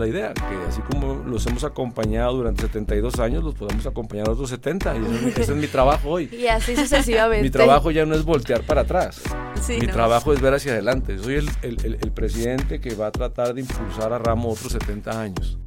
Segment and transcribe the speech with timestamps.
[0.00, 4.32] la idea, que así como los hemos acompañado durante 72 años, los podemos acompañar a
[4.32, 4.96] otros 70.
[4.96, 6.28] Y ese es, mi trabajo hoy.
[6.32, 7.42] Y así sucesivamente.
[7.44, 9.22] mi trabajo ya no es voltear para atrás.
[9.68, 11.18] mi trabajo es ver hacia adelante.
[11.18, 15.20] Soy el, el, el presidente que va a tratar de impulsar a Ramo otros 70
[15.20, 15.58] años.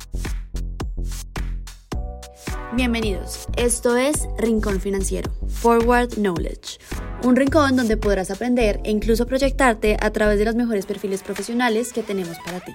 [2.75, 6.79] Bienvenidos, esto es Rincón Financiero, Forward Knowledge,
[7.23, 11.93] un rincón donde podrás aprender e incluso proyectarte a través de los mejores perfiles profesionales
[11.93, 12.71] que tenemos para ti.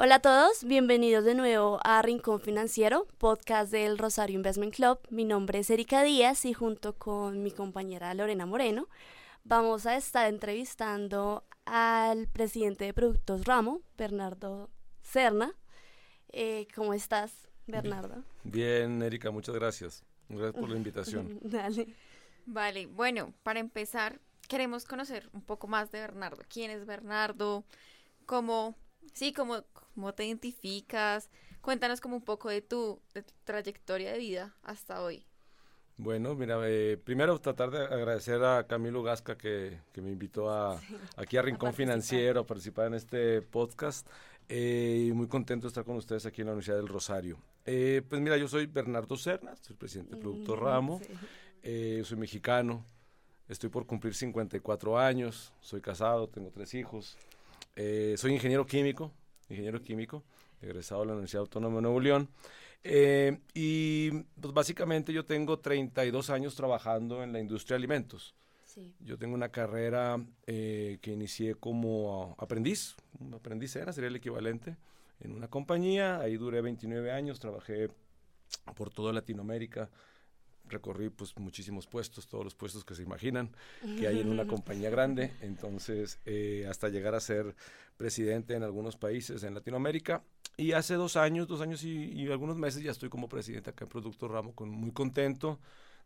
[0.00, 5.00] Hola a todos, bienvenidos de nuevo a Rincón Financiero, podcast del Rosario Investment Club.
[5.10, 8.88] Mi nombre es Erika Díaz y junto con mi compañera Lorena Moreno
[9.42, 14.70] vamos a estar entrevistando al presidente de Productos Ramo, Bernardo
[15.02, 15.52] Cerna.
[16.28, 18.22] Eh, ¿Cómo estás, Bernardo?
[18.44, 20.04] Bien, Erika, muchas gracias.
[20.28, 21.40] Gracias por la invitación.
[21.42, 21.88] Dale.
[22.46, 26.44] Vale, bueno, para empezar, queremos conocer un poco más de Bernardo.
[26.48, 27.64] ¿Quién es Bernardo?
[28.26, 28.76] ¿Cómo,
[29.14, 31.30] sí, cómo, cómo te identificas?
[31.60, 33.00] Cuéntanos como un poco de tu,
[33.44, 35.24] trayectoria de vida hasta hoy.
[35.96, 40.80] Bueno, mira, eh, primero tratar de agradecer a Camilo Gasca que, me invitó a,
[41.16, 44.08] aquí a Rincón Financiero a participar en este podcast.
[44.48, 47.38] Eh, muy contento de estar con ustedes aquí en la Universidad del Rosario.
[47.66, 51.00] Eh, pues mira, yo soy Bernardo Cernas, soy presidente del Producto mm, Ramo,
[51.62, 52.82] eh, soy mexicano,
[53.46, 57.18] estoy por cumplir 54 años, soy casado, tengo tres hijos,
[58.16, 59.12] soy ingeniero químico,
[59.48, 60.24] ingeniero químico,
[60.60, 62.28] egresado de la Universidad Autónoma de Nuevo León.
[63.54, 64.10] y
[64.40, 68.34] pues básicamente yo tengo 32 años trabajando en la industria de alimentos.
[69.00, 74.76] Yo tengo una carrera eh, que inicié como aprendiz, un aprendiz era, sería el equivalente,
[75.20, 76.20] en una compañía.
[76.20, 77.88] Ahí duré 29 años, trabajé
[78.76, 79.90] por toda Latinoamérica,
[80.68, 83.50] recorrí pues muchísimos puestos, todos los puestos que se imaginan
[83.98, 87.54] que hay en una compañía grande, entonces eh, hasta llegar a ser
[87.96, 90.22] presidente en algunos países en Latinoamérica.
[90.56, 93.84] Y hace dos años, dos años y, y algunos meses ya estoy como presidente acá
[93.84, 95.60] en Producto Ramo, con, muy contento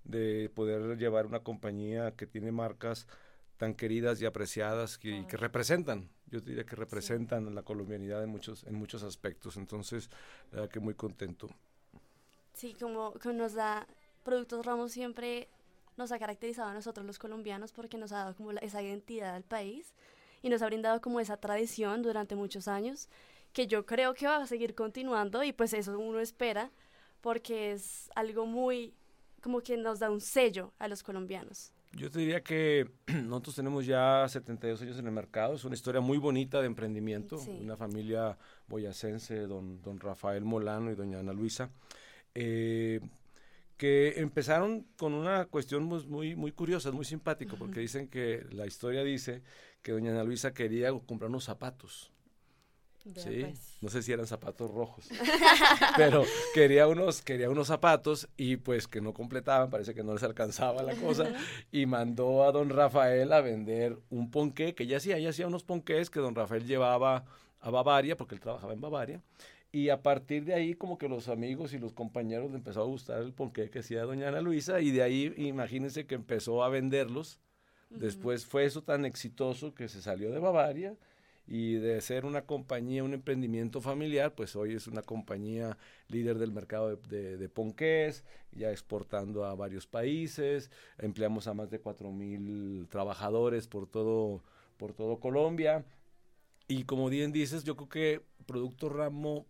[0.04, 3.06] de poder llevar una compañía que tiene marcas
[3.56, 8.64] tan queridas y apreciadas que, que representan, yo diría que representan la colombianidad en muchos,
[8.64, 9.56] en muchos aspectos.
[9.56, 10.10] Entonces,
[10.50, 11.48] la verdad que muy contento.
[12.54, 13.86] Sí, como, que nos da
[14.22, 15.48] Productos Ramos siempre
[15.96, 19.42] nos ha caracterizado a nosotros los colombianos porque nos ha dado como esa identidad al
[19.42, 19.94] país
[20.42, 23.08] y nos ha brindado como esa tradición durante muchos años
[23.52, 26.70] que yo creo que va a seguir continuando y pues eso uno espera
[27.20, 28.94] porque es algo muy
[29.42, 31.72] como que nos da un sello a los colombianos.
[31.92, 36.00] Yo te diría que nosotros tenemos ya 72 años en el mercado, es una historia
[36.00, 41.70] muy bonita de emprendimiento, una familia boyacense, don, don Rafael Molano y doña Ana Luisa,
[42.34, 43.00] eh,
[43.82, 48.64] que empezaron con una cuestión muy, muy, muy curiosa, muy simpático, porque dicen que la
[48.64, 49.42] historia dice
[49.82, 52.12] que doña Ana Luisa quería comprar unos zapatos.
[53.16, 53.78] Sí, pues.
[53.80, 55.08] no sé si eran zapatos rojos,
[55.96, 56.22] pero
[56.54, 60.84] quería unos, quería unos zapatos y pues que no completaban, parece que no les alcanzaba
[60.84, 61.32] la cosa
[61.72, 65.64] y mandó a don Rafael a vender un ponqué que ya hacía, ya hacía unos
[65.64, 67.24] ponqués que don Rafael llevaba
[67.58, 69.20] a Bavaria porque él trabajaba en Bavaria
[69.72, 72.86] y a partir de ahí como que los amigos y los compañeros le empezó a
[72.86, 76.68] gustar el ponqué que hacía doña Ana Luisa y de ahí imagínense que empezó a
[76.68, 77.40] venderlos.
[77.88, 80.96] Después fue eso tan exitoso que se salió de Bavaria
[81.46, 85.76] y de ser una compañía, un emprendimiento familiar, pues hoy es una compañía
[86.08, 91.80] líder del mercado de, de, ponqués, ya exportando a varios países, empleamos a más de
[91.80, 94.42] 4 mil trabajadores por todo,
[94.78, 95.84] por todo Colombia.
[96.68, 99.46] Y como bien dices, yo creo que Producto Ramo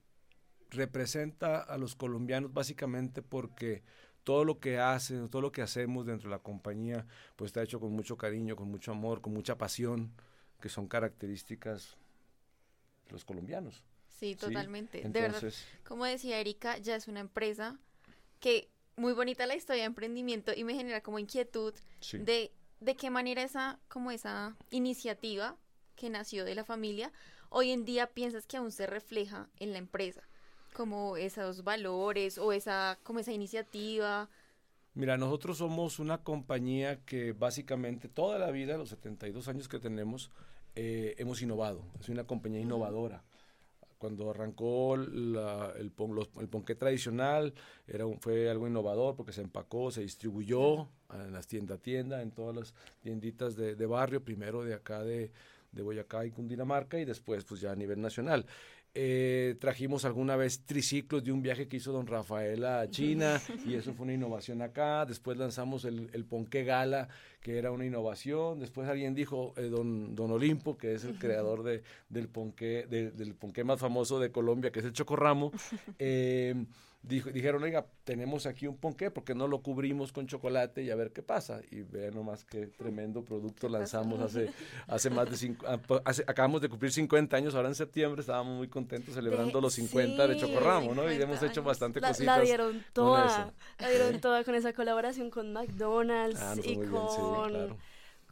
[0.72, 3.82] representa a los colombianos básicamente porque
[4.24, 7.06] todo lo que hacen, todo lo que hacemos dentro de la compañía,
[7.36, 10.12] pues está hecho con mucho cariño, con mucho amor, con mucha pasión
[10.60, 11.96] que son características
[13.06, 13.84] de los colombianos.
[14.08, 15.00] Sí, totalmente.
[15.00, 15.42] de verdad,
[15.84, 17.78] como decía Erika, ya es una empresa
[18.38, 21.74] que muy bonita la historia de emprendimiento y me genera como inquietud
[22.12, 22.52] de
[22.82, 25.56] de qué manera esa como esa iniciativa
[25.94, 27.12] que nació de la familia
[27.48, 30.22] hoy en día piensas que aún se refleja en la empresa
[30.72, 34.28] como esos valores o esa como esa iniciativa
[34.94, 40.30] Mira, nosotros somos una compañía que básicamente toda la vida, los 72 años que tenemos,
[40.74, 41.82] eh, hemos innovado.
[41.98, 43.24] Es una compañía innovadora.
[43.96, 45.92] Cuando arrancó el,
[46.50, 47.54] ponqué tradicional,
[47.86, 52.54] era fue algo innovador porque se empacó, se distribuyó en las tiendas tienda, en todas
[52.54, 55.30] las tienditas de, barrio, primero de acá de,
[55.70, 58.44] de Boyacá y Cundinamarca y después pues ya a nivel nacional.
[58.94, 63.74] Eh, trajimos alguna vez triciclos de un viaje que hizo don Rafael a China y
[63.74, 65.06] eso fue una innovación acá.
[65.06, 67.08] Después lanzamos el, el Ponqué Gala,
[67.42, 68.60] que era una innovación.
[68.60, 73.34] Después alguien dijo, eh, don, don Olimpo, que es el creador de, del, ponqué, del
[73.34, 75.52] ponqué más famoso de Colombia, que es el chocorramo.
[75.98, 76.54] Eh,
[77.02, 81.12] dijeron, oiga, tenemos aquí un ponqué, porque no lo cubrimos con chocolate y a ver
[81.12, 81.60] qué pasa?
[81.70, 84.50] Y vean nomás qué tremendo producto lanzamos hace,
[84.86, 85.80] hace más de cinco, ah,
[86.26, 90.36] acabamos de cumplir 50 años, ahora en septiembre estábamos muy contentos celebrando los 50 de
[90.36, 91.12] Chocorramo, ¿no?
[91.12, 92.24] Y hemos hecho bastante cositas.
[92.24, 97.31] La dieron toda, la dieron toda con esa colaboración con McDonald's ah, y con...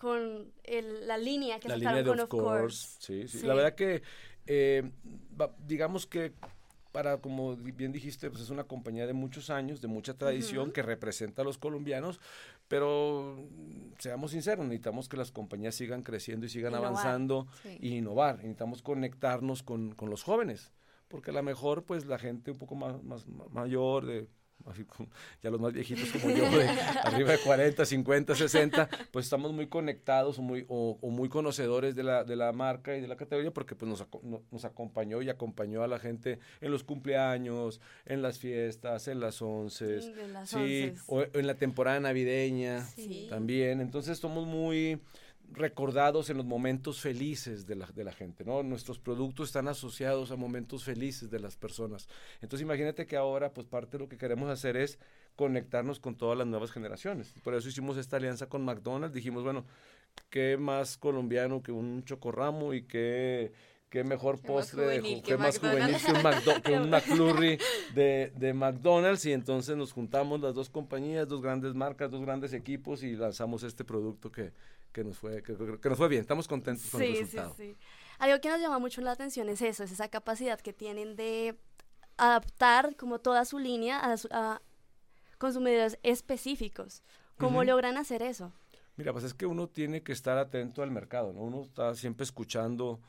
[0.00, 0.52] con
[1.06, 2.97] la línea que sacaron con Of Course.
[3.00, 4.02] Sí, sí, La verdad que,
[4.47, 4.91] eh,
[5.67, 6.32] digamos que
[6.93, 10.82] para, como bien dijiste, pues es una compañía de muchos años, de mucha tradición, que
[10.82, 12.20] representa a los colombianos,
[12.67, 13.49] pero
[13.99, 18.37] seamos sinceros, necesitamos que las compañías sigan creciendo y sigan avanzando e innovar.
[18.37, 20.73] Necesitamos conectarnos con, con, los jóvenes,
[21.08, 24.29] porque a lo mejor, pues la gente un poco más, más mayor, de
[25.42, 26.68] ya los más viejitos como yo, de
[27.04, 32.02] arriba de 40, 50, 60, pues estamos muy conectados o muy, o, muy conocedores de
[32.02, 34.06] la, de la marca y de la categoría porque pues nos,
[34.50, 39.40] nos acompañó y acompañó a la gente en los cumpleaños, en las fiestas, en las
[39.42, 40.00] once,
[40.44, 42.86] sí, o en la temporada navideña
[43.28, 43.80] también.
[43.80, 45.00] Entonces somos muy
[45.52, 48.44] recordados en los momentos felices de la, de la gente.
[48.44, 52.08] Nuestros productos están asociados a momentos felices de las personas.
[52.41, 54.99] Entonces imagínate que ahora, pues parte de lo que queremos hacer es
[55.37, 57.35] conectarnos con todas las nuevas generaciones.
[57.43, 59.14] Por eso hicimos esta alianza con McDonald's.
[59.14, 59.64] Dijimos, bueno,
[60.29, 63.53] qué más colombiano que un chocorramo y qué
[63.90, 65.96] qué mejor postre, qué más juvenil
[66.62, 67.58] que un, McFlurry
[67.92, 72.52] de, de, McDonald's y entonces nos juntamos las dos compañías, dos grandes marcas, dos grandes
[72.52, 74.52] equipos y lanzamos este producto que,
[74.92, 75.52] que nos fue, que,
[75.88, 76.22] nos fue bien.
[76.22, 77.54] Estamos contentos con el resultado.
[77.56, 77.76] Sí, sí.
[78.20, 81.58] Algo que nos llama mucho la atención es eso, es esa capacidad que tienen de
[82.16, 84.00] adaptar como toda su línea
[84.31, 84.60] a,
[85.38, 87.02] consumidores específicos.
[87.38, 88.52] ¿Cómo logran hacer eso?
[88.96, 91.40] Mira, pues es que uno tiene que estar atento al mercado, ¿no?
[91.40, 93.00] Uno está siempre escuchando,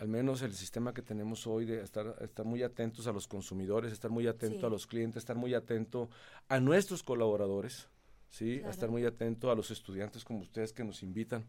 [0.00, 3.92] al menos el sistema que tenemos hoy de estar, estar muy atentos a los consumidores,
[3.92, 6.08] estar muy atento a los clientes, estar muy atento
[6.48, 7.86] a nuestros colaboradores,
[8.30, 8.62] ¿sí?
[8.64, 11.44] A estar muy atento a los estudiantes como ustedes que nos invitan,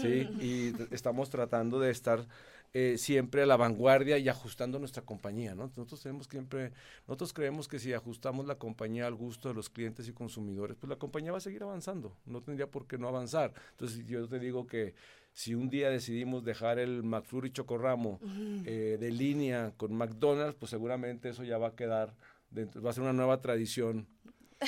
[0.00, 0.26] ¿sí?
[0.40, 2.26] Y estamos tratando de estar
[2.72, 5.64] eh, siempre a la vanguardia y ajustando nuestra compañía, ¿no?
[5.64, 6.72] Nosotros tenemos siempre,
[7.06, 10.88] nosotros creemos que si ajustamos la compañía al gusto de los clientes y consumidores, pues
[10.88, 13.52] la compañía va a seguir avanzando, no tendría por qué no avanzar.
[13.72, 14.94] Entonces yo te digo que
[15.32, 18.20] si un día decidimos dejar el McFlurry Chocorramo
[18.64, 22.14] eh, de línea con McDonald's, pues seguramente eso ya va a quedar,
[22.50, 24.06] dentro, va a ser una nueva tradición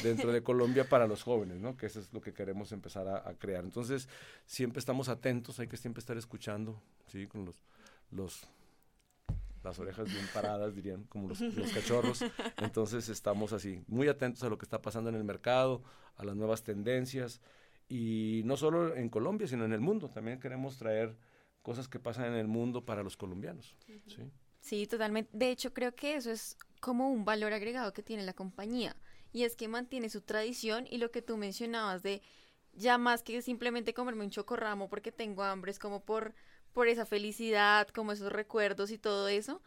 [0.02, 1.76] dentro de Colombia para los jóvenes, ¿no?
[1.76, 3.64] Que eso es lo que queremos empezar a, crear.
[3.64, 4.08] Entonces,
[4.46, 7.26] siempre estamos atentos, hay que siempre estar escuchando, ¿sí?
[7.26, 7.56] Con los,
[8.10, 8.48] los
[9.62, 12.24] las orejas bien paradas, dirían, como los, los, cachorros.
[12.58, 15.82] Entonces estamos así, muy atentos a lo que está pasando en el mercado,
[16.16, 17.40] a las nuevas tendencias,
[17.88, 20.08] y no solo en Colombia, sino en el mundo.
[20.08, 21.16] También queremos traer
[21.62, 23.76] cosas que pasan en el mundo para los colombianos.
[24.06, 24.22] ¿sí?
[24.60, 25.30] sí, totalmente.
[25.32, 28.96] De hecho, creo que eso es como un valor agregado que tiene la compañía
[29.32, 32.22] y es que mantiene su tradición y lo que tú mencionabas de
[32.74, 36.34] ya más que simplemente comerme un chocorramo porque tengo hambre, es como por,
[36.72, 39.62] por esa felicidad, como esos recuerdos y todo eso,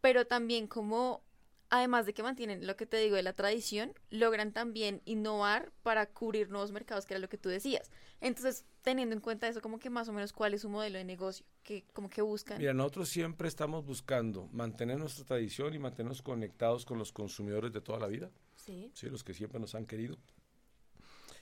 [0.00, 1.22] pero también como
[1.70, 6.06] además de que mantienen lo que te digo de la tradición, logran también innovar para
[6.06, 7.90] cubrir nuevos mercados, que era lo que tú decías.
[8.20, 11.04] Entonces, teniendo en cuenta eso, como que más o menos cuál es su modelo de
[11.04, 12.58] negocio, que como que buscan.
[12.58, 17.80] Mira, nosotros siempre estamos buscando mantener nuestra tradición y mantenernos conectados con los consumidores de
[17.80, 18.30] toda la vida.
[18.56, 18.92] Sí.
[19.02, 20.16] Los que siempre nos han querido.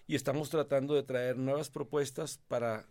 [0.06, 2.87] Y estamos tratando de traer nuevas propuestas para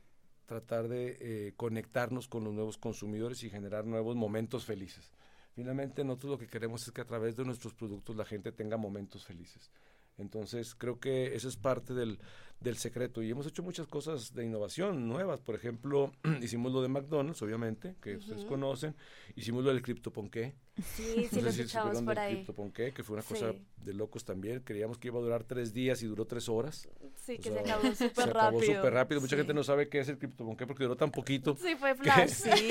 [0.45, 5.11] tratar de eh, conectarnos con los nuevos consumidores y generar nuevos momentos felices.
[5.55, 8.75] Finalmente, nosotros lo que queremos es que a través de nuestros productos la gente tenga
[8.75, 9.71] momentos felices.
[10.17, 12.19] Entonces, creo que eso es parte del,
[12.59, 13.21] del secreto.
[13.21, 15.41] Y hemos hecho muchas cosas de innovación nuevas.
[15.41, 18.95] Por ejemplo, hicimos lo de McDonald's, obviamente, que ustedes conocen.
[19.35, 20.55] Hicimos lo del CryptoPonqué.
[20.83, 22.45] Sí, sí, lo escuchamos por ahí.
[22.93, 24.61] que fue una cosa de locos también.
[24.61, 26.87] Creíamos que iba a durar tres días y duró tres horas.
[27.15, 28.61] Sí, que se acabó súper rápido.
[28.61, 29.21] Se acabó súper rápido.
[29.21, 31.55] Mucha gente no sabe qué es el CryptoPonqué porque duró tan poquito.
[31.55, 32.69] Sí, fue flash, sí.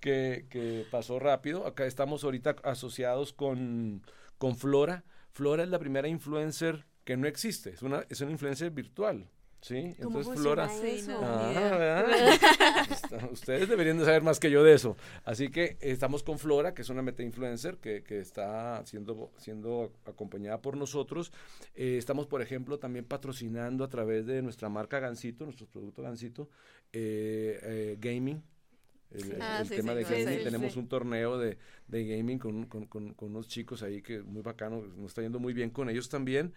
[0.00, 1.66] que, que pasó rápido.
[1.66, 4.02] Acá estamos ahorita asociados con,
[4.38, 5.04] con Flora.
[5.32, 9.28] Flora es la primera influencer que no existe, es una, es una influencia virtual.
[9.62, 9.76] ¿Sí?
[9.76, 10.68] Entonces Flora.
[11.20, 12.04] Ah,
[13.30, 14.96] ustedes deberían de saber más que yo de eso.
[15.22, 19.92] Así que estamos con Flora, que es una meta influencer que, que está siendo, siendo
[20.04, 21.32] acompañada por nosotros.
[21.76, 26.48] Eh, estamos, por ejemplo, también patrocinando a través de nuestra marca Gansito, nuestro producto Gansito,
[26.92, 28.42] eh, eh, gaming
[29.14, 30.44] el, ah, tema de gaming.
[30.44, 34.82] Tenemos un torneo de, de gaming con, con, con, unos chicos ahí que muy bacano,
[34.96, 36.52] nos está yendo muy bien con ellos también.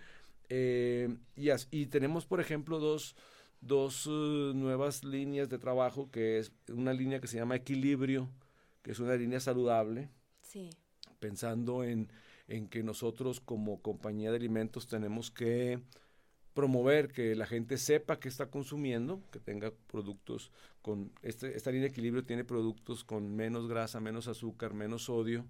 [0.49, 3.15] Eh, y, y, tenemos, por ejemplo, dos,
[3.61, 8.29] dos uh, nuevas líneas de trabajo, que es una línea que se llama Equilibrio,
[8.81, 10.09] que es una línea saludable,
[10.41, 10.69] sí.
[11.19, 12.11] pensando en,
[12.47, 15.79] en que nosotros como compañía de alimentos tenemos que
[16.55, 21.83] promover que la gente sepa que está consumiendo, que tenga productos con, este, esta línea
[21.83, 25.45] de equilibrio tiene productos con menos grasa, menos azúcar, menos sodio,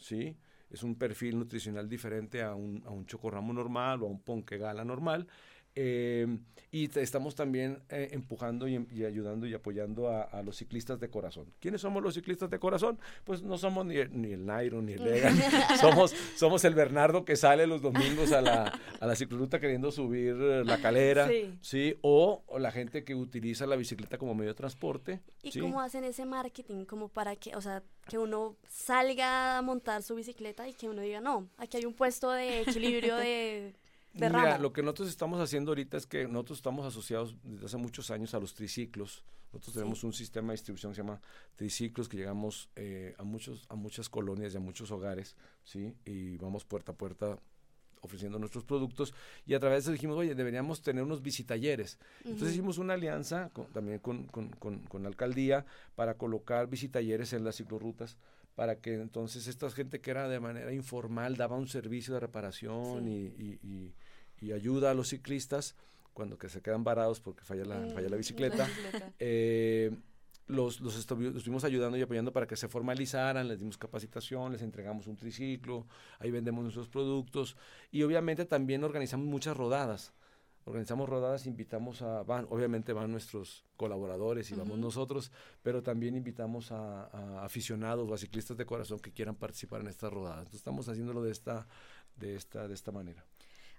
[0.00, 0.36] ¿sí?
[0.70, 4.58] Es un perfil nutricional diferente a un, a un chocorramo normal o a un ponque
[4.58, 5.28] gala normal
[5.76, 6.38] eh,
[6.72, 11.52] y estamos también eh, empujando y, ayudando y apoyando a, los ciclistas de corazón.
[11.60, 12.98] ¿Quiénes somos los ciclistas de corazón?
[13.24, 15.36] Pues no somos ni, ni el Nairo ni el Egan.
[15.80, 20.34] somos, somos el Bernardo que sale los domingos a la, a la cicloruta queriendo subir
[20.34, 21.30] la calera,
[21.60, 21.94] sí.
[22.02, 25.20] O, la gente que utiliza la bicicleta como medio de transporte.
[25.42, 26.84] ¿Y cómo hacen ese marketing?
[26.84, 31.02] Como para que, o sea, que uno salga a montar su bicicleta y que uno
[31.02, 33.74] diga, no, aquí hay un puesto de equilibrio de
[34.16, 38.10] Mira, lo que nosotros estamos haciendo ahorita es que nosotros estamos asociados desde hace muchos
[38.10, 39.22] años a los triciclos.
[39.52, 41.20] Nosotros tenemos un sistema de distribución que se llama
[41.54, 45.94] triciclos, que llegamos eh, a, muchos, a muchas colonias y a muchos hogares, ¿sí?
[46.04, 47.38] Y vamos puerta a puerta
[48.02, 49.14] ofreciendo nuestros productos
[49.46, 51.98] y a través de eso dijimos, oye, deberíamos tener unos visitalleres.
[52.24, 57.56] Entonces hicimos una alianza también con, con, con, la alcaldía para colocar visitalleres en las
[57.56, 58.16] ciclorrutas
[58.54, 63.06] para que entonces esta gente que era de manera informal daba un servicio de reparación
[63.06, 63.26] y,
[63.62, 63.94] y
[64.52, 65.74] ayuda a los ciclistas
[66.16, 68.66] cuando que se quedan varados porque falla la, mm, falla la bicicleta.
[69.18, 69.90] Eh,
[70.46, 75.08] los, los, estuvimos ayudando y apoyando para que se formalizaran, les dimos capacitación, les entregamos
[75.08, 75.86] un triciclo,
[76.20, 77.56] ahí vendemos nuestros productos
[77.90, 80.12] y obviamente también organizamos muchas rodadas.
[80.64, 85.30] Organizamos rodadas, invitamos a, van, obviamente van nuestros colaboradores y vamos nosotros,
[85.62, 89.88] pero también invitamos a, a, aficionados o a ciclistas de corazón que quieran participar en
[89.88, 90.38] estas rodadas.
[90.38, 91.68] Entonces estamos haciéndolo de esta,
[92.16, 93.24] de esta, de esta manera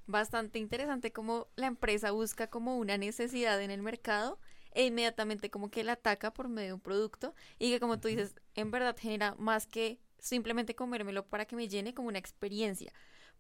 [0.08, 4.40] bastante interesante como la empresa busca como una necesidad en el mercado
[4.72, 8.08] e inmediatamente como que la ataca por medio de un producto y que como tú
[8.08, 12.92] dices, en verdad genera más que simplemente comérmelo para que me llene como una experiencia.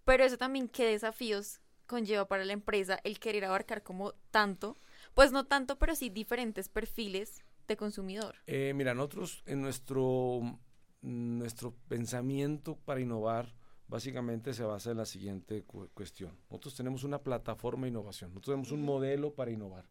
[0.03, 4.77] Pero eso también qué desafíos conlleva para la empresa el querer abarcar como tanto,
[5.13, 8.35] pues no tanto, pero sí diferentes perfiles de consumidor.
[8.45, 10.59] Eh, mira, nosotros en nuestro,
[11.01, 13.53] nuestro pensamiento para innovar,
[13.87, 15.63] básicamente se basa en la siguiente
[15.93, 16.37] cuestión.
[16.49, 19.85] Nosotros tenemos una plataforma de innovación, nosotros tenemos un modelo para innovar,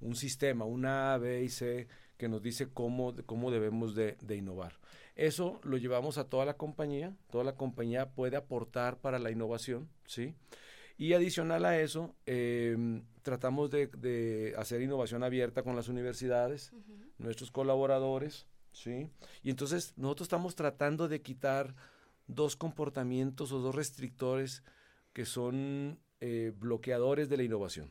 [0.00, 4.78] un sistema, una A, B y C que nos dice cómo, cómo debemos de, innovar.
[5.14, 9.88] Eso lo llevamos a toda la compañía, toda la compañía puede aportar para la innovación,
[10.06, 10.34] ¿sí?
[10.96, 16.72] Y adicional a eso, em, tratamos de, hacer innovación abierta con las universidades,
[17.18, 19.08] nuestros colaboradores, ¿sí?
[19.44, 21.74] Y entonces nosotros estamos tratando de quitar
[22.28, 24.62] dos comportamientos o dos restrictores
[25.12, 27.90] que son eh, bloqueadores de la innovación.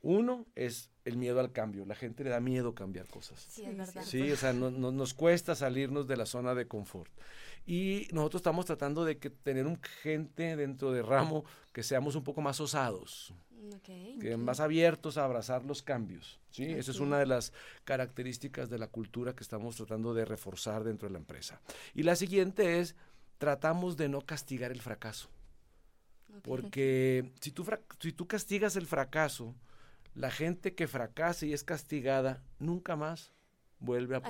[0.00, 1.84] Uno es el miedo al cambio.
[1.84, 3.44] La gente le da miedo cambiar cosas.
[3.48, 4.02] Sí, es verdad.
[4.04, 7.10] Sí, o sea, no, nos cuesta salirnos de la zona de confort.
[7.66, 12.24] Y nosotros estamos tratando de que tener un gente dentro de Ramo que seamos un
[12.24, 13.34] poco más osados,
[14.20, 16.38] que más abiertos a abrazar los cambios.
[16.50, 16.64] ¿sí?
[16.64, 17.52] Esa es una de las
[17.84, 21.60] características de la cultura que estamos tratando de reforzar dentro de la empresa.
[21.94, 22.94] Y la siguiente es
[23.38, 25.30] tratamos de no castigar el fracaso.
[26.42, 27.66] Porque si tú,
[28.00, 29.54] si tú castigas el fracaso,
[30.14, 33.32] la gente que fracasa y es castigada nunca más
[33.78, 34.20] vuelve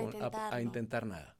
[0.51, 1.35] a, intentar nada.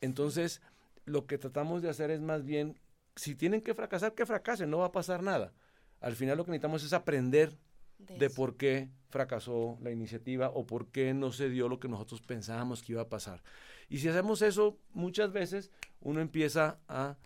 [0.00, 0.62] Entonces,
[1.04, 2.78] lo que tratamos de hacer es más bien,
[3.16, 5.52] si tienen que fracasar, que fracasen, no va a pasar nada.
[6.00, 7.56] Al final lo que necesitamos es aprender
[7.98, 12.22] de, por qué fracasó la iniciativa o por qué no se dio lo que nosotros
[12.22, 13.42] pensábamos que iba a pasar.
[13.88, 17.16] Y si hacemos eso muchas veces, uno empieza a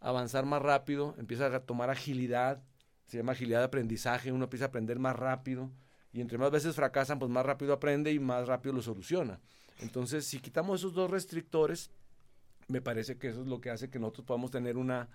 [0.00, 2.62] avanzar más rápido, empieza a tomar agilidad,
[3.06, 5.70] se llama agilidad de aprendizaje, uno empieza a aprender más rápido
[6.12, 9.40] y entre más veces fracasan, pues más rápido aprende y más rápido lo soluciona.
[9.80, 11.90] Entonces, si quitamos esos dos restrictores,
[12.68, 15.08] me parece que eso es lo que hace que nosotros podamos tener una,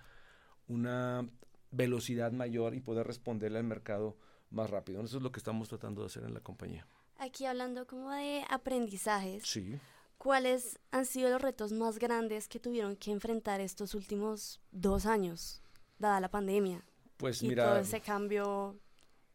[0.68, 1.26] una
[1.70, 4.16] velocidad mayor y poder responderle al mercado
[4.50, 5.02] más rápido.
[5.02, 6.86] Eso es lo que estamos tratando de hacer en la compañía.
[7.18, 9.44] Aquí hablando como de aprendizajes.
[9.46, 9.78] Sí.
[10.18, 15.62] ¿Cuáles han sido los retos más grandes que tuvieron que enfrentar estos últimos dos años,
[15.98, 16.84] dada la pandemia?
[17.16, 17.64] Pues y mira.
[17.66, 18.78] Todo ese cambio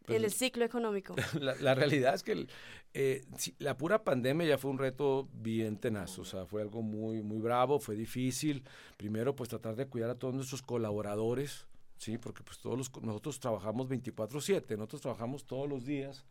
[0.05, 1.15] pues en el ciclo económico.
[1.41, 2.47] La, realidad es que
[2.93, 3.25] eh,
[3.57, 7.39] la pura pandemia ya fue un reto bien tenaz, o sea, fue algo muy, muy
[7.39, 8.63] bravo, fue difícil.
[8.97, 11.65] Primero, pues tratar de cuidar a todos nuestros colaboradores,
[11.97, 16.25] sí, porque pues todos los, nosotros trabajamos 24/7, nosotros trabajamos todos los días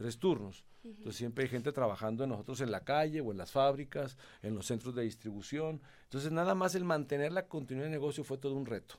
[0.00, 0.64] tres turnos.
[0.82, 4.54] Entonces siempre hay gente trabajando en nosotros en la calle o en las fábricas, en
[4.54, 5.82] los centros de distribución.
[6.04, 8.94] Entonces nada más el mantener la continuidad de negocio fue todo un reto.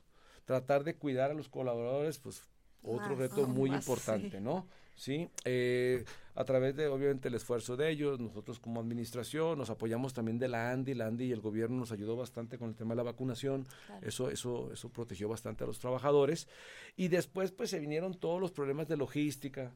[0.45, 2.43] Tratar de cuidar a los colaboradores, pues
[2.83, 4.67] otro reto muy importante, ¿no?
[4.95, 5.27] Sí.
[5.43, 10.39] Eh, a través de, obviamente, el esfuerzo de ellos, nosotros como administración, nos apoyamos también
[10.39, 12.97] de la ANDI, la ANDI y el gobierno nos ayudó bastante con el tema de
[12.97, 13.67] la vacunación,
[14.01, 16.47] eso, eso, eso protegió bastante a los trabajadores,
[16.95, 19.73] y después pues se vinieron todos los problemas de logística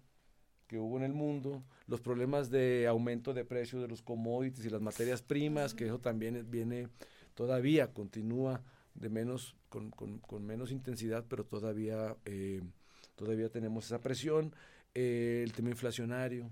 [0.67, 4.69] que hubo en el mundo, los problemas de aumento de precios de los commodities y
[4.69, 6.87] las materias primas, que eso también viene,
[7.35, 8.63] todavía continúa
[8.95, 12.61] de menos, con, con, menos intensidad, pero todavía, eh,
[13.15, 14.55] todavía tenemos esa presión
[14.95, 16.49] eh, el tema inflacionario,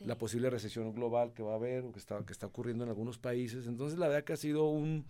[0.00, 2.90] la posible recesión global que va a haber o que está, que está ocurriendo en
[2.90, 3.66] algunos países.
[3.66, 5.06] Entonces, la verdad que ha sido un,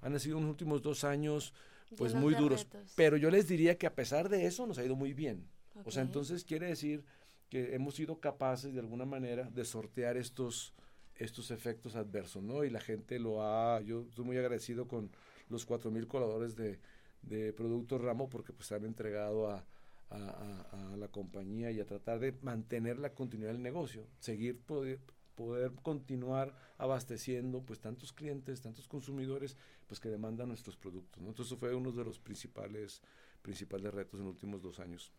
[0.00, 1.52] han sido unos últimos dos años
[1.96, 2.66] pues muy duros.
[2.94, 5.48] Pero yo les diría que a pesar de eso nos ha ido muy bien.
[5.84, 7.04] O sea, entonces quiere decir
[7.48, 10.72] que hemos sido capaces de alguna manera de sortear estos,
[11.16, 12.64] estos efectos adversos, ¿no?
[12.64, 15.10] Y la gente lo ha, yo estoy muy agradecido con
[15.48, 16.78] los cuatro mil colaboradores de,
[17.22, 19.64] de Productos Ramo porque pues han entregado a,
[20.12, 25.00] a, la compañía y a tratar de mantener la continuidad del negocio, seguir poder,
[25.34, 31.20] poder continuar abasteciendo pues tantos clientes, tantos consumidores pues que demandan nuestros productos.
[31.20, 33.02] Entonces eso fue uno de los principales,
[33.42, 35.12] principales retos en los últimos dos años.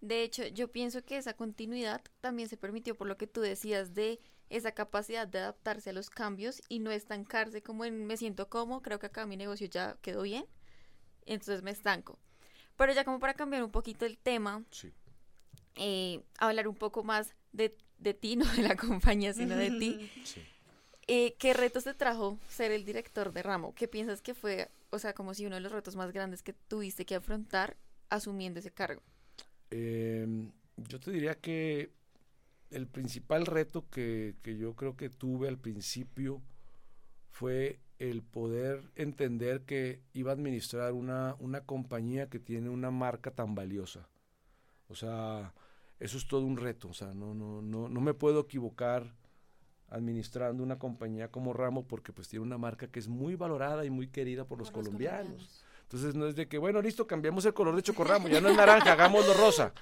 [0.00, 3.94] De hecho, yo pienso que esa continuidad también se permitió por lo que tú decías
[3.94, 8.48] de esa capacidad de adaptarse a los cambios y no estancarse como en me siento
[8.48, 10.46] como, creo que acá mi negocio ya quedó bien,
[11.24, 12.18] entonces me estanco.
[12.76, 14.62] Pero ya como para cambiar un poquito el tema,
[15.76, 20.10] eh, hablar un poco más de, de, ti, no de la compañía, sino de ti.
[21.08, 23.76] Eh, ¿Qué retos te trajo ser el director de ramo?
[23.76, 26.52] ¿Qué piensas que fue, o sea, como si uno de los retos más grandes que
[26.52, 27.76] tuviste que afrontar
[28.08, 29.02] asumiendo ese cargo?
[29.70, 31.92] Em, yo te diría que
[32.70, 36.42] el principal reto que, que yo creo que tuve al principio
[37.30, 43.30] fue el poder entender que iba a administrar una, una compañía que tiene una marca
[43.30, 44.08] tan valiosa.
[44.88, 45.54] O sea,
[45.98, 46.88] eso es todo un reto.
[46.88, 49.14] O sea, no, no, no, no me puedo equivocar
[49.88, 53.90] administrando una compañía como Ramo porque pues tiene una marca que es muy valorada y
[53.90, 55.64] muy querida por, los, colombianos.
[55.82, 58.56] Entonces no es de que, bueno, listo, cambiamos el color de Chocorramo, ya no es
[58.56, 59.72] naranja, hagámoslo rosa.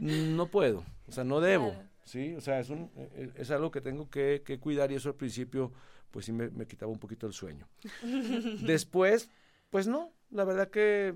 [0.00, 1.74] No puedo, o sea, no debo,
[2.04, 2.34] ¿sí?
[2.34, 5.08] O sea, es, un, e, e, es algo que tengo que, que cuidar y eso
[5.08, 5.72] al principio
[6.16, 7.68] pues sí me, quitaba un poquito el sueño.
[8.62, 9.28] Después,
[9.68, 11.14] pues no, la verdad que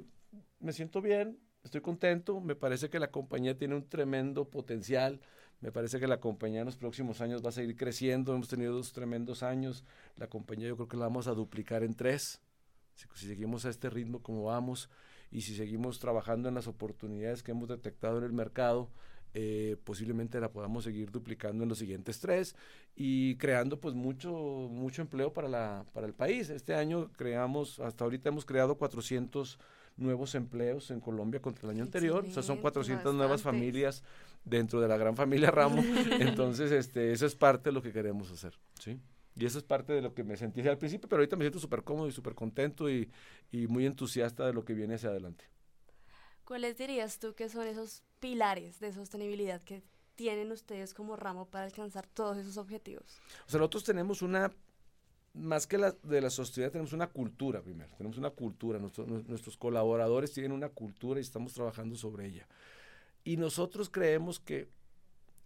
[0.59, 5.23] me siento bien, estoy contento, me parece que la compañía tiene un tremendo potencial,
[5.63, 8.75] me parece que la compañía en los próximos años va a seguir creciendo, hemos tenido
[8.75, 9.85] dos tremendos años,
[10.17, 12.43] la compañía yo creo que la vamos a duplicar en tres,
[12.95, 14.91] si, si seguimos a este ritmo como vamos
[15.31, 18.91] y si seguimos trabajando en las oportunidades que hemos detectado en el mercado,
[19.35, 22.57] eh, posiblemente la podamos seguir duplicando en los siguientes tres
[22.97, 24.33] y creando pues mucho
[24.71, 26.51] mucho empleo para la para el país.
[26.51, 29.59] Este año creamos hasta ahorita hemos creado 400
[29.97, 32.25] nuevos empleos en Colombia contra el año anterior.
[32.27, 34.03] O sea son 400 nuevas familias
[34.45, 35.85] dentro de la gran familia Ramos.
[36.21, 38.99] Entonces este eso es parte de lo que queremos hacer sí
[39.37, 41.61] y eso es parte de lo que me sentí al principio pero ahorita me siento
[41.61, 43.11] súper cómodo y súper contento y,
[43.53, 45.45] y muy entusiasta de lo que viene hacia adelante
[46.51, 49.85] ¿Cuáles dirías tú que son esos pilares de sostenibilidad que
[50.17, 53.21] tienen ustedes como ramo para alcanzar todos esos objetivos?
[53.47, 54.51] O sea, nosotros tenemos una,
[55.33, 60.33] más que la de la sostenibilidad, tenemos una cultura primero, tenemos una cultura, nuestros colaboradores
[60.33, 62.49] tienen una cultura y estamos trabajando sobre ella.
[63.23, 64.69] Y nosotros creemos que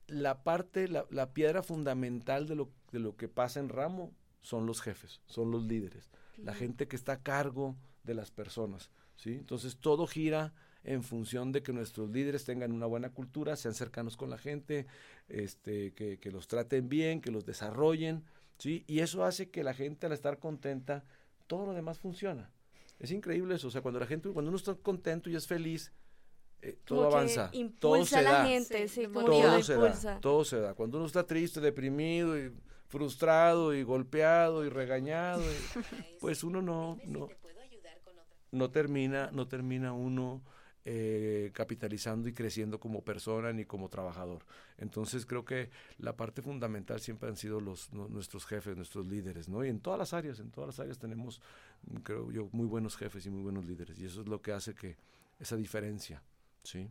[0.07, 4.65] la parte, la, la piedra fundamental de lo, de lo que pasa en ramo son
[4.65, 9.35] los jefes, son los líderes, la gente que está a cargo de las personas, ¿sí?
[9.35, 14.17] Entonces todo gira en función de que nuestros líderes tengan una buena cultura, sean cercanos
[14.17, 14.87] con la gente,
[15.29, 18.23] este, que, que los traten bien, que los desarrollen,
[18.59, 18.85] ¿sí?
[18.87, 21.05] Y eso hace que la gente al estar contenta,
[21.47, 22.51] todo lo demás funciona.
[22.99, 25.93] Es increíble eso, o sea, cuando la gente, cuando uno está contento y es feliz,
[26.63, 30.75] eh, todo avanza, todo se da, gente, sí, todo se da, todo se da.
[30.75, 32.53] Cuando uno está triste, deprimido y
[32.89, 35.43] frustrado y golpeado y regañado,
[36.21, 37.29] pues uno no, no,
[38.53, 40.43] no termina, no termina uno
[40.87, 44.45] eh, capitalizando y creciendo como persona ni como trabajador.
[44.77, 49.65] Entonces creo que la parte fundamental siempre han sido los nuestros jefes, nuestros líderes, ¿no?
[49.65, 51.41] Y en todas las áreas, en todas las áreas tenemos,
[52.03, 53.99] creo yo, muy buenos jefes y muy buenos líderes.
[53.99, 54.99] Y eso es lo que hace que
[55.39, 56.23] esa diferencia,
[56.63, 56.91] ¿sí?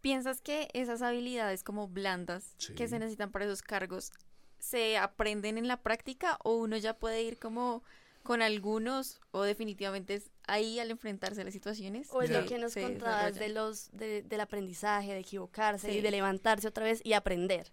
[0.00, 4.12] ¿Piensas que esas habilidades como blandas que se necesitan para esos cargos
[4.60, 7.82] se aprenden en la práctica o uno ya puede ir como
[8.28, 12.08] con algunos o definitivamente es ahí al enfrentarse a las situaciones.
[12.12, 16.68] O es lo que nos contabas de los, del aprendizaje, de equivocarse y de levantarse
[16.68, 17.72] otra vez y aprender.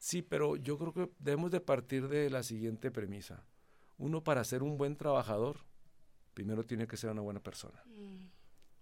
[0.00, 3.44] Sí, pero yo creo que debemos de partir de la siguiente premisa.
[3.96, 5.58] Uno para ser un buen trabajador,
[6.34, 7.80] primero tiene que ser una buena persona.
[7.86, 8.26] Mm.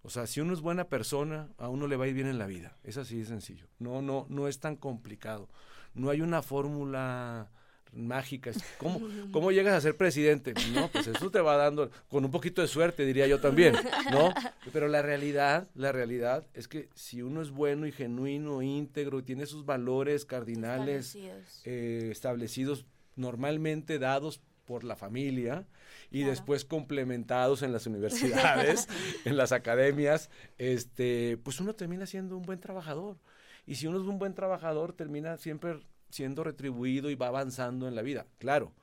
[0.01, 2.39] O sea, si uno es buena persona, a uno le va a ir bien en
[2.39, 2.79] la vida.
[2.81, 3.67] Es así de sencillo.
[3.77, 5.49] No, no, no es tan complicado.
[5.93, 7.51] No hay una fórmula
[7.93, 8.51] mágica.
[8.77, 9.01] ¿Cómo,
[9.31, 10.53] ¿Cómo llegas a ser presidente?
[10.73, 13.75] No, pues eso te va dando, con un poquito de suerte, diría yo también,
[14.11, 14.33] ¿no?
[14.71, 19.23] Pero la realidad, la realidad es que si uno es bueno y genuino, íntegro, y
[19.23, 21.17] tiene sus valores cardinales
[21.65, 25.65] establecidos, eh, normalmente dados por la familia
[26.11, 28.87] y después complementados en las universidades,
[29.25, 33.17] en las academias, este, pues uno termina siendo un buen trabajador.
[33.65, 35.79] Y si uno es un buen trabajador, termina siempre
[36.11, 38.27] siendo retribuido y va avanzando en la vida.
[38.37, 38.73] Claro,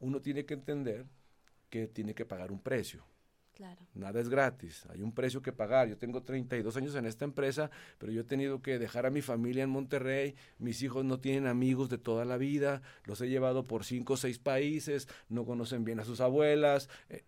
[0.00, 1.06] uno tiene que entender
[1.70, 3.04] que tiene que pagar un precio.
[3.54, 3.80] Claro.
[3.94, 5.88] Nada es gratis, hay un precio que pagar.
[5.88, 9.20] Yo tengo 32 años en esta empresa, pero yo he tenido que dejar a mi
[9.20, 13.66] familia en Monterrey, mis hijos no tienen amigos de toda la vida, los he llevado
[13.66, 16.88] por cinco o seis países, no conocen bien a sus abuelas.
[17.08, 17.24] Eh,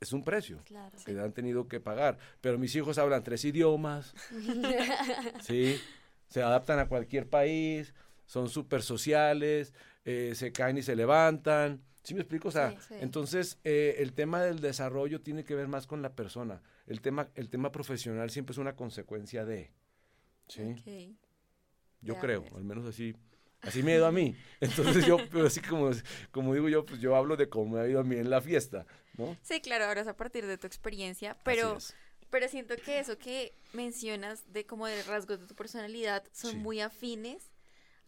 [0.00, 0.62] es un precio
[1.04, 4.14] que han tenido que pagar, pero mis hijos hablan tres idiomas,
[5.42, 5.78] ¿sí?
[6.28, 7.94] se adaptan a cualquier país,
[8.28, 9.72] son súper sociales,
[10.04, 11.82] eh, se caen y se levantan.
[12.02, 12.48] ¿Sí me explico?
[12.48, 16.62] O sea, entonces eh, el tema del desarrollo tiene que ver más con la persona.
[16.86, 19.72] El tema, el tema profesional siempre es una consecuencia de.
[20.46, 21.16] ¿Sí?
[22.00, 23.16] Yo creo, al menos así.
[23.62, 24.36] Así me ha ido a mí.
[24.60, 25.90] Entonces yo, pero así como,
[26.30, 28.40] como digo yo, pues yo hablo de cómo me ha ido a mí en la
[28.40, 28.86] fiesta,
[29.16, 29.36] ¿no?
[29.42, 31.78] Sí, claro, ahora es a partir de tu experiencia, pero,
[32.30, 36.80] pero siento que eso que mencionas de como de rasgos de tu personalidad son muy
[36.80, 37.50] afines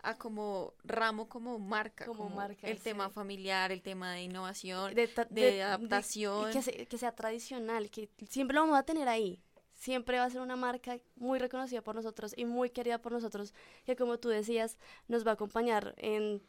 [0.02, 5.62] a como ramo como marca como, marca el tema familiar el tema de innovación de,
[5.62, 9.42] adaptación que, sea, tradicional que siempre lo vamos a tener ahí
[9.74, 13.54] siempre va a ser una marca muy reconocida por nosotros y muy querida por nosotros
[13.84, 14.76] que como tú decías
[15.08, 16.42] nos va a acompañar en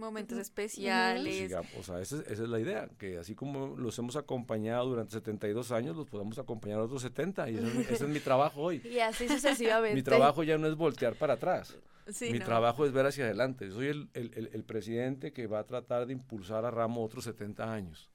[0.00, 1.52] momentos especiales.
[1.78, 5.94] o sea, esa, es la idea, que así como los hemos acompañado durante 72 años,
[5.94, 8.82] los podamos acompañar otros 70, y ese es mi trabajo hoy.
[8.90, 9.94] Y así sucesivamente.
[9.94, 11.76] mi trabajo ya no es voltear para atrás.
[12.20, 13.68] Mi trabajo es ver hacia adelante.
[13.68, 18.10] Yo soy el, presidente que va a tratar de impulsar a Ramo otros 70 años.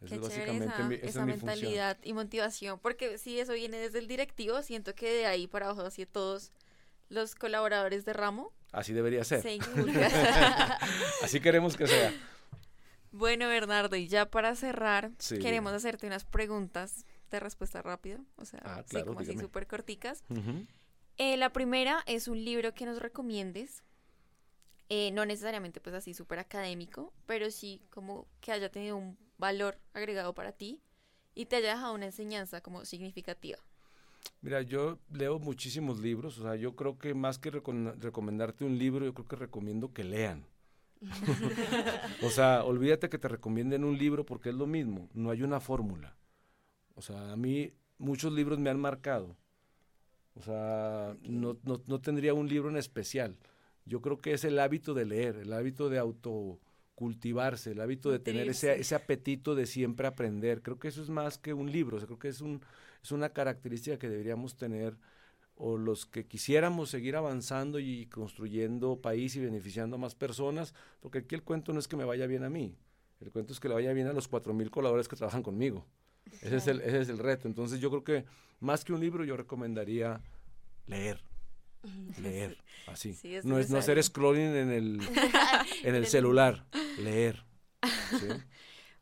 [0.00, 4.94] Esa es básicamente esa, mentalidad y motivación, porque si eso viene desde el directivo, siento
[4.94, 6.52] que de ahí para abajo, así todos
[7.08, 8.52] los colaboradores de Ramo.
[8.72, 9.42] Así debería ser.
[11.22, 12.12] así queremos que sea.
[13.12, 18.60] Bueno, Bernardo, y ya para cerrar, queremos hacerte unas preguntas de respuesta rápida, o sea,
[18.64, 20.24] ah, como así súper corticas.
[21.16, 23.84] Eh, la primera es un libro que nos recomiendes,
[24.88, 29.78] eh, no necesariamente pues así súper académico, pero sí como que haya tenido un valor
[29.92, 30.80] agregado para ti
[31.34, 33.58] y te haya dejado una enseñanza como significativa.
[34.40, 39.04] Mira, yo leo muchísimos libros, o sea, yo creo que más que recomendarte un libro,
[39.04, 40.46] yo creo que recomiendo que lean.
[42.22, 45.60] o sea, olvídate que te recomienden un libro porque es lo mismo, no hay una
[45.60, 46.16] fórmula.
[46.94, 49.36] O sea, a mí muchos libros me han marcado
[50.34, 53.36] o sea, no, no, no, tendría un libro en especial.
[53.86, 58.18] Yo creo que es el hábito de leer, el hábito de autocultivarse, el hábito de
[58.18, 60.62] tener ese, ese apetito de siempre aprender.
[60.62, 62.62] Creo que eso es más que un libro, o sea, creo que es, un,
[63.02, 64.96] es una característica que deberíamos tener
[65.56, 71.18] o los que quisiéramos seguir avanzando y construyendo país y beneficiando a más personas, porque
[71.18, 72.76] aquí el cuento no es que me vaya bien a mí,
[73.20, 75.86] el cuento es que le vaya bien a los cuatro mil colaboradores que trabajan conmigo.
[76.40, 77.48] Ese es, el, ese es el reto.
[77.48, 78.24] Entonces yo creo que
[78.60, 80.20] más que un libro yo recomendaría
[80.86, 81.22] leer.
[82.18, 82.56] Leer,
[82.86, 83.14] así.
[83.42, 85.00] no es no hacer scrolling en el,
[85.82, 86.64] en el celular,
[86.98, 87.44] leer.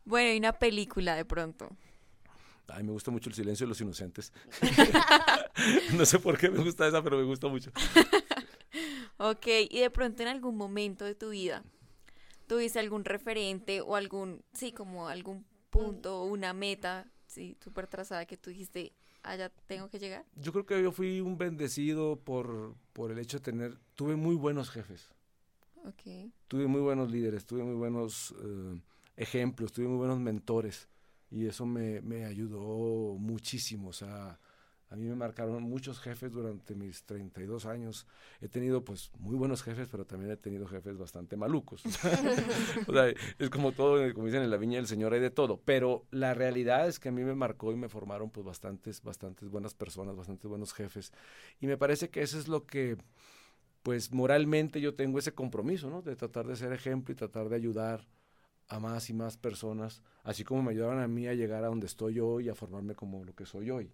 [0.05, 1.69] Bueno, y una película de pronto.
[2.69, 4.33] Ay, me gusta mucho El silencio de los inocentes.
[5.95, 7.71] no sé por qué me gusta esa, pero me gusta mucho.
[9.19, 11.63] ok, y de pronto en algún momento de tu vida,
[12.47, 18.37] ¿tuviste algún referente o algún, sí, como algún punto, una meta sí, súper trazada que
[18.37, 18.93] tú dijiste,
[19.23, 20.25] allá tengo que llegar?
[20.37, 24.37] Yo creo que yo fui un bendecido por, por el hecho de tener, tuve muy
[24.37, 25.09] buenos jefes.
[25.85, 26.33] Okay.
[26.47, 28.81] Tuve muy buenos líderes, tuve muy buenos eh,
[29.17, 30.89] ejemplos, tuve muy buenos mentores
[31.31, 33.89] y eso me, me ayudó muchísimo.
[33.89, 34.39] O sea,
[34.93, 38.07] a mí me marcaron muchos jefes durante mis 32 años.
[38.43, 41.83] He tenido pues muy buenos jefes, pero también he tenido jefes bastante malucos.
[42.87, 45.63] o sea, es como todo, como dicen en la viña del Señor, hay de todo.
[45.65, 49.49] Pero la realidad es que a mí me marcó y me formaron pues bastantes, bastantes
[49.49, 51.11] buenas personas, bastantes buenos jefes.
[51.59, 52.99] Y me parece que eso es lo que
[53.83, 56.03] pues moralmente yo tengo ese compromiso, ¿no?
[56.03, 58.07] De tratar de ser ejemplo y tratar de ayudar
[58.69, 61.87] a más y más personas, así como me ayudaron a mí a llegar a donde
[61.87, 63.91] estoy hoy a formarme como lo que soy hoy.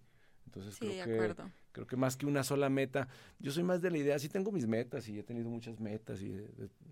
[0.49, 1.35] Entonces creo, que,
[1.71, 3.07] creo que más que una sola meta,
[3.37, 6.23] yo soy más de la idea, sí tengo mis metas y he tenido muchas metas
[6.23, 6.43] y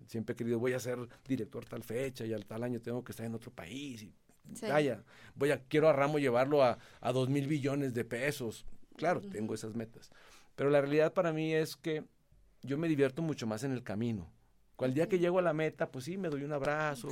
[0.05, 3.13] siempre he querido, voy a ser director tal fecha y al tal año tengo que
[3.13, 4.13] estar en otro país y
[4.61, 8.65] vaya, voy a, quiero a Ramo llevarlo a, a dos mil billones de pesos.
[8.95, 10.11] Claro, tengo esas metas.
[10.55, 12.03] Pero la realidad para mí es que
[12.61, 14.31] yo me divierto mucho más en el camino.
[14.77, 17.09] Cual día que llego a la meta, pues sí, me doy un abrazo,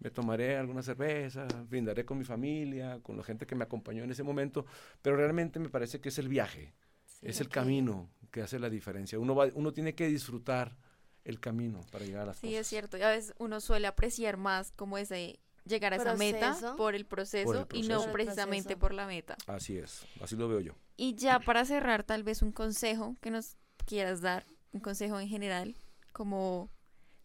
[0.00, 4.10] me tomaré alguna cerveza, brindaré con mi familia, con la gente que me acompañó en
[4.10, 4.66] ese momento,
[5.02, 6.74] pero realmente me parece que es el viaje,
[7.22, 9.20] es el camino que hace la diferencia.
[9.20, 10.76] Uno, va, uno tiene que disfrutar
[11.22, 12.50] el camino para llegar a las sí, cosas.
[12.50, 16.16] Sí, es cierto, y a veces uno suele apreciar más como ese llegar a esa
[16.16, 19.36] meta por el, proceso, y no precisamente por la meta.
[19.46, 20.74] Así es, así lo veo yo.
[20.96, 25.28] Y ya para cerrar, tal vez un consejo que nos quieras dar, un consejo en
[25.28, 25.76] general,
[26.12, 26.68] como,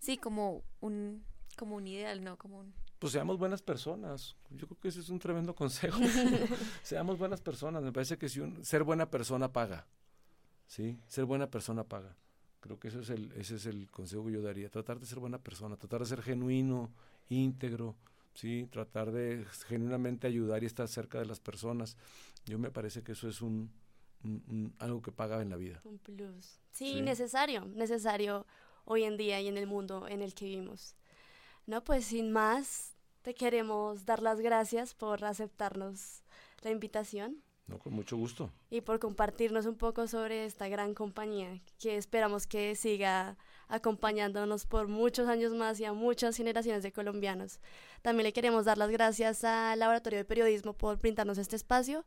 [0.02, 1.24] sí, como un,
[1.58, 2.38] como un ideal, ¿no?
[2.38, 2.74] Como un...
[3.00, 4.36] Pues seamos buenas personas.
[4.50, 6.00] Yo creo que ese es un tremendo consejo.
[6.84, 7.82] seamos buenas personas.
[7.82, 9.88] Me parece que si un, ser buena persona paga.
[10.68, 11.00] ¿Sí?
[11.08, 12.16] Ser buena persona paga.
[12.60, 14.70] Creo que ese es el, ese es el consejo que yo daría.
[14.70, 16.92] Tratar de ser buena persona, tratar de ser genuino,
[17.30, 17.96] íntegro,
[18.34, 18.68] ¿sí?
[18.72, 21.98] Tratar de genuinamente ayudar y estar cerca de las personas.
[22.46, 23.72] Yo me parece que eso es un,
[24.80, 25.82] algo que paga en la vida.
[25.84, 26.60] Un plus.
[26.72, 28.46] Sí, necesario, necesario
[28.86, 30.96] hoy en día y en el mundo en el que vivimos.
[31.66, 36.24] No, pues sin más, te queremos dar las gracias por aceptarnos
[36.62, 37.44] la invitación.
[37.68, 38.52] No, con mucho gusto.
[38.70, 43.38] Y por compartirnos un poco sobre esta gran compañía que esperamos que siga
[43.70, 47.60] acompañándonos por muchos años más y a muchas generaciones de colombianos.
[48.02, 52.06] También le queremos dar las gracias al Laboratorio de Periodismo por brindarnos este espacio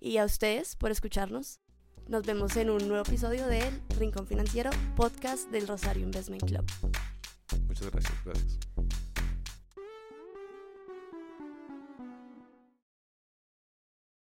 [0.00, 1.60] y a ustedes por escucharnos.
[2.08, 6.64] Nos vemos en un nuevo episodio del Rincón Financiero, podcast del Rosario Investment Club.
[7.66, 8.58] Muchas gracias, gracias.